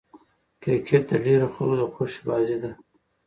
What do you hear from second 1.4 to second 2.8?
خلکو د خوښي بازي ده.